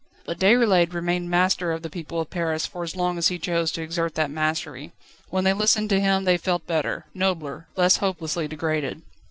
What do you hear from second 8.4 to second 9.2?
degraded.